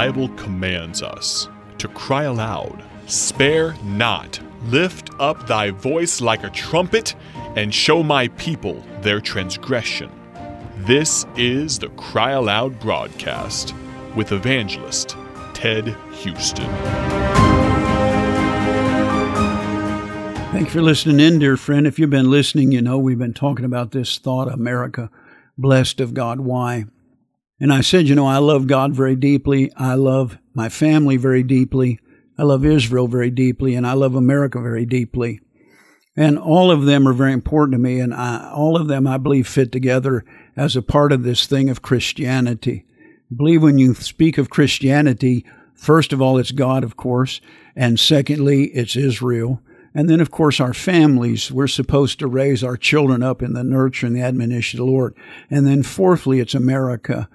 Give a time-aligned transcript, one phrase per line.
[0.00, 1.46] Bible commands us
[1.76, 7.14] to cry aloud, Spare not, lift up thy voice like a trumpet,
[7.54, 10.10] and show my people their transgression.
[10.86, 13.74] This is the Cry Aloud broadcast
[14.16, 15.18] with evangelist
[15.52, 16.72] Ted Houston.
[20.50, 21.86] Thank you for listening in, dear friend.
[21.86, 25.10] If you've been listening, you know we've been talking about this thought America,
[25.58, 26.40] blessed of God.
[26.40, 26.86] Why?
[27.60, 29.70] And I said, you know, I love God very deeply.
[29.76, 32.00] I love my family very deeply.
[32.38, 33.74] I love Israel very deeply.
[33.74, 35.40] And I love America very deeply.
[36.16, 38.00] And all of them are very important to me.
[38.00, 40.24] And I, all of them, I believe, fit together
[40.56, 42.86] as a part of this thing of Christianity.
[43.30, 47.40] I believe when you speak of Christianity, first of all, it's God, of course.
[47.76, 49.62] And secondly, it's Israel.
[49.94, 53.64] And then, of course, our families, we're supposed to raise our children up in the
[53.64, 55.14] nurture and the admonition of the Lord.
[55.50, 57.28] And then, fourthly, it's America.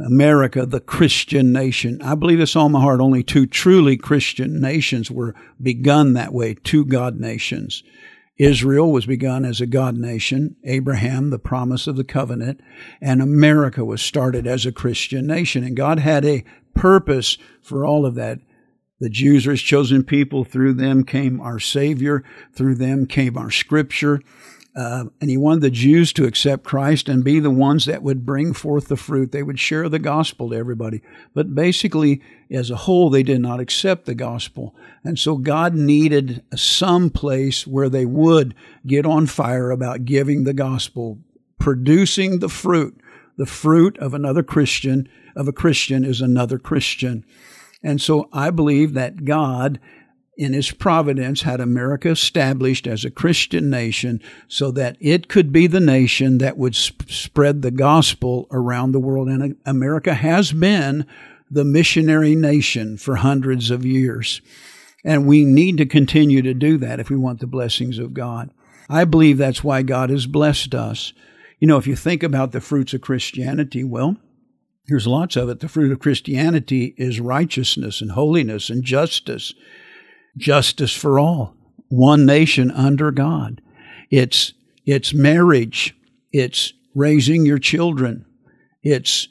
[0.00, 2.00] America, the Christian nation.
[2.02, 3.00] I believe this all my heart.
[3.00, 7.82] Only two truly Christian nations were begun that way, two God nations.
[8.38, 12.58] Israel was begun as a God nation, Abraham, the promise of the covenant,
[12.98, 15.62] and America was started as a Christian nation.
[15.62, 18.38] And God had a purpose for all of that.
[18.98, 20.44] The Jews are his chosen people.
[20.44, 22.24] Through them came our Savior.
[22.54, 24.22] Through them came our Scripture.
[24.80, 28.24] Uh, and he wanted the Jews to accept Christ and be the ones that would
[28.24, 29.30] bring forth the fruit.
[29.30, 31.02] They would share the gospel to everybody.
[31.34, 34.74] But basically, as a whole, they did not accept the gospel.
[35.04, 38.54] And so God needed some place where they would
[38.86, 41.18] get on fire about giving the gospel,
[41.58, 42.98] producing the fruit.
[43.36, 47.26] The fruit of another Christian, of a Christian, is another Christian.
[47.82, 49.78] And so I believe that God,
[50.40, 55.66] in His providence, had America established as a Christian nation so that it could be
[55.66, 59.28] the nation that would sp- spread the gospel around the world.
[59.28, 61.06] And uh, America has been
[61.50, 64.40] the missionary nation for hundreds of years.
[65.04, 68.50] And we need to continue to do that if we want the blessings of God.
[68.88, 71.12] I believe that's why God has blessed us.
[71.58, 74.16] You know, if you think about the fruits of Christianity, well,
[74.90, 75.60] Here's lots of it.
[75.60, 79.54] The fruit of Christianity is righteousness and holiness and justice.
[80.36, 81.54] Justice for all.
[81.88, 83.60] One nation under God.
[84.10, 84.52] It's,
[84.86, 85.94] it's marriage.
[86.32, 88.24] It's raising your children.
[88.82, 89.28] It's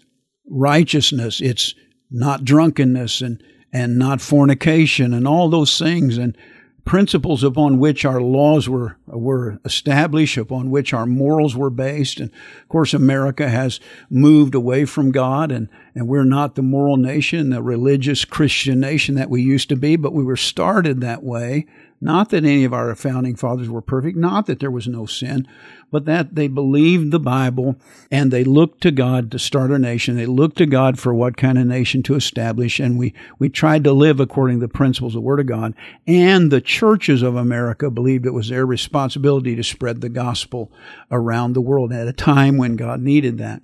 [0.50, 1.42] righteousness.
[1.42, 1.74] It's
[2.12, 6.18] not drunkenness and, and not fornication and all those things.
[6.18, 6.38] And
[6.86, 12.20] principles upon which our laws were were established, upon which our morals were based.
[12.20, 12.32] And
[12.62, 13.80] of course, America has
[14.10, 19.16] moved away from God, and and we're not the moral nation, the religious Christian nation
[19.16, 21.66] that we used to be, but we were started that way.
[22.02, 25.46] Not that any of our founding fathers were perfect, not that there was no sin,
[25.92, 27.76] but that they believed the Bible
[28.10, 30.16] and they looked to God to start a nation.
[30.16, 32.80] They looked to God for what kind of nation to establish.
[32.80, 35.74] And we, we tried to live according to the principles of the Word of God.
[36.08, 40.72] And the churches of America believed it was their responsibility to spread the gospel
[41.12, 43.62] around the world at a time when God needed that.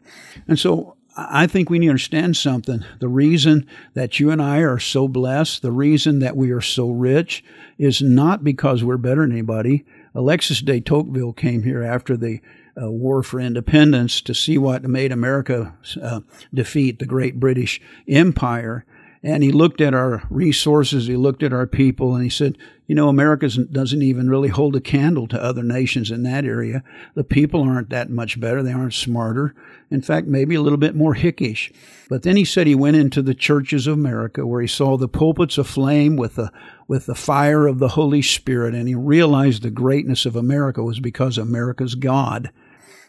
[0.48, 2.84] And so I think we need to understand something.
[3.00, 6.90] The reason that you and I are so blessed, the reason that we are so
[6.90, 7.44] rich,
[7.78, 9.86] is not because we're better than anybody.
[10.14, 12.42] Alexis de Tocqueville came here after the
[12.82, 16.20] uh, War for Independence to see what made America uh,
[16.54, 18.86] defeat the great British Empire.
[19.26, 22.94] And he looked at our resources, he looked at our people, and he said, You
[22.94, 26.84] know, America doesn't even really hold a candle to other nations in that area.
[27.16, 29.56] The people aren't that much better, they aren't smarter.
[29.90, 31.74] In fact, maybe a little bit more hickish.
[32.08, 35.08] But then he said he went into the churches of America where he saw the
[35.08, 36.52] pulpits aflame with the,
[36.88, 41.00] with the fire of the Holy Spirit, and he realized the greatness of America was
[41.00, 42.52] because America's God.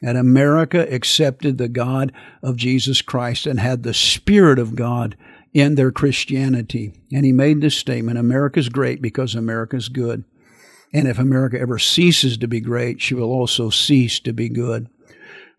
[0.00, 2.10] And America accepted the God
[2.42, 5.14] of Jesus Christ and had the Spirit of God
[5.56, 6.92] in their Christianity.
[7.10, 10.22] And he made this statement America's great because America's good.
[10.92, 14.90] And if America ever ceases to be great, she will also cease to be good.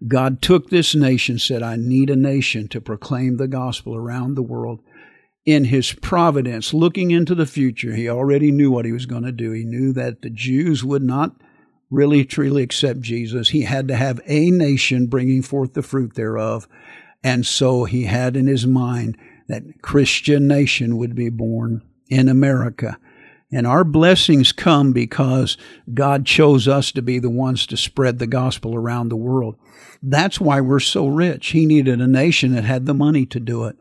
[0.07, 4.44] God took this nation, said, I need a nation to proclaim the gospel around the
[4.44, 4.81] world.
[5.47, 9.31] In his providence, looking into the future, he already knew what he was going to
[9.31, 9.51] do.
[9.51, 11.31] He knew that the Jews would not
[11.89, 13.50] really truly accept Jesus.
[13.50, 16.67] He had to have a nation bringing forth the fruit thereof.
[17.23, 19.17] And so he had in his mind
[19.47, 22.97] that Christian nation would be born in America.
[23.51, 25.57] And our blessings come because
[25.94, 29.57] God chose us to be the ones to spread the gospel around the world.
[30.03, 31.47] That's why we're so rich.
[31.47, 33.77] He needed a nation that had the money to do it.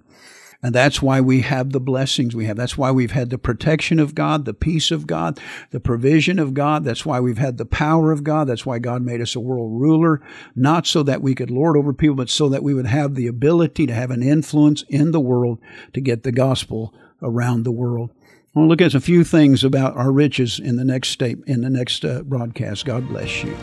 [0.62, 2.56] And that's why we have the blessings we have.
[2.56, 5.38] That's why we've had the protection of God, the peace of God,
[5.70, 6.84] the provision of God.
[6.84, 8.48] That's why we've had the power of God.
[8.48, 10.22] That's why God made us a world ruler,
[10.54, 13.26] not so that we could lord over people, but so that we would have the
[13.26, 15.58] ability to have an influence in the world
[15.92, 18.10] to get the gospel around the world.
[18.54, 21.38] I want to look at a few things about our riches in the next state,
[21.46, 22.86] in the next uh, broadcast.
[22.86, 23.54] God bless you.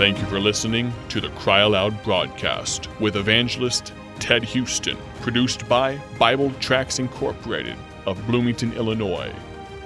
[0.00, 6.00] Thank you for listening to the Cry Aloud broadcast with evangelist Ted Houston, produced by
[6.18, 7.76] Bible Tracts Incorporated
[8.06, 9.30] of Bloomington, Illinois.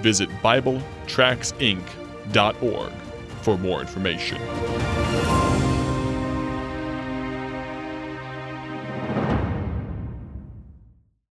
[0.03, 2.93] Visit BibleTracksInc.org
[3.43, 5.44] for more information.